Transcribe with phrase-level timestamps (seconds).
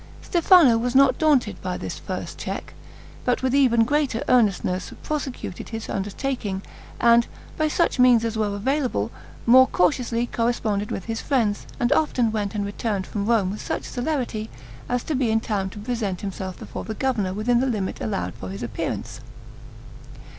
[0.23, 2.73] Stefano was not daunted by this first check,
[3.23, 6.63] but with even greater earnestness prosecuted his undertaking,
[6.99, 9.11] and, by such means as were available,
[9.45, 13.83] more cautiously corresponded with his friends, and often went and returned from Rome with such
[13.83, 14.49] celerity
[14.89, 18.33] as to be in time to present himself before the governor within the limit allowed
[18.33, 19.21] for his appearance.